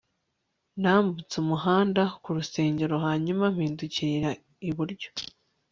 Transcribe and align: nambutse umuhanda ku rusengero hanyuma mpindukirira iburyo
nambutse 0.81 1.33
umuhanda 1.43 2.03
ku 2.21 2.29
rusengero 2.37 2.95
hanyuma 3.05 3.45
mpindukirira 3.55 4.29
iburyo 4.69 5.09